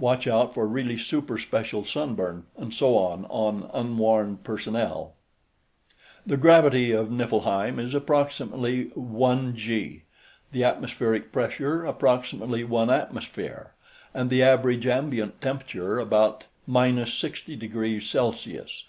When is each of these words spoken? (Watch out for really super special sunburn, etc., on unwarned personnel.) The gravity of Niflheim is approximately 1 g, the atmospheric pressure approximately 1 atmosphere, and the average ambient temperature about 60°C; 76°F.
(Watch 0.00 0.26
out 0.26 0.52
for 0.52 0.66
really 0.66 0.98
super 0.98 1.38
special 1.38 1.84
sunburn, 1.84 2.46
etc., 2.60 2.88
on 2.88 3.70
unwarned 3.72 4.42
personnel.) 4.42 5.12
The 6.26 6.36
gravity 6.36 6.90
of 6.90 7.12
Niflheim 7.12 7.78
is 7.78 7.94
approximately 7.94 8.86
1 8.96 9.54
g, 9.54 10.02
the 10.50 10.64
atmospheric 10.64 11.30
pressure 11.30 11.84
approximately 11.84 12.64
1 12.64 12.90
atmosphere, 12.90 13.74
and 14.12 14.28
the 14.28 14.42
average 14.42 14.88
ambient 14.88 15.40
temperature 15.40 16.00
about 16.00 16.46
60°C; 16.68 17.56
76°F. 17.98 18.82